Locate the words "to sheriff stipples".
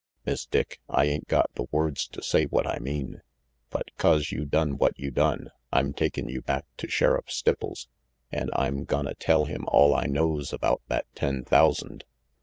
6.77-7.87